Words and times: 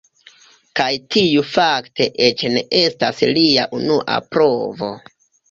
Kaj 0.77 0.87
tiu 1.15 1.43
fakte 1.49 2.07
eĉ 2.29 2.41
ne 2.55 2.65
estas 2.79 3.23
lia 3.35 3.67
unua 3.83 4.19
provo. 4.33 4.93